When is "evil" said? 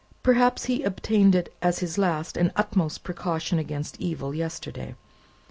4.01-4.33